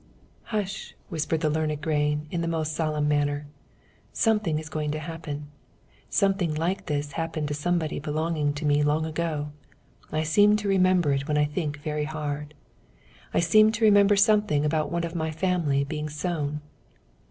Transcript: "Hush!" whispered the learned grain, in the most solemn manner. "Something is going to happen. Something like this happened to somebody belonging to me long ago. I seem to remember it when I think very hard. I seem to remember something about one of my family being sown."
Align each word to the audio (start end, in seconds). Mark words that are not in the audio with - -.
"Hush!" 0.45 0.95
whispered 1.09 1.41
the 1.41 1.49
learned 1.51 1.79
grain, 1.81 2.25
in 2.31 2.41
the 2.41 2.47
most 2.47 2.73
solemn 2.75 3.07
manner. 3.07 3.45
"Something 4.11 4.57
is 4.57 4.67
going 4.67 4.89
to 4.89 4.97
happen. 4.99 5.49
Something 6.09 6.55
like 6.55 6.87
this 6.87 7.11
happened 7.11 7.47
to 7.49 7.53
somebody 7.53 7.99
belonging 7.99 8.53
to 8.55 8.65
me 8.65 8.81
long 8.81 9.05
ago. 9.05 9.49
I 10.11 10.23
seem 10.23 10.55
to 10.55 10.67
remember 10.67 11.11
it 11.13 11.27
when 11.27 11.37
I 11.37 11.45
think 11.45 11.77
very 11.81 12.05
hard. 12.05 12.55
I 13.31 13.41
seem 13.41 13.71
to 13.73 13.85
remember 13.85 14.15
something 14.15 14.65
about 14.65 14.91
one 14.91 15.03
of 15.03 15.13
my 15.13 15.29
family 15.29 15.83
being 15.83 16.09
sown." 16.09 16.61